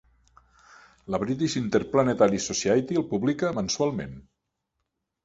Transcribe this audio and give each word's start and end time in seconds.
La 1.15 1.19
British 1.23 1.55
Interplanetary 1.61 2.39
Society 2.45 2.97
el 3.03 3.05
publica 3.13 3.53
mensualment. 3.59 4.17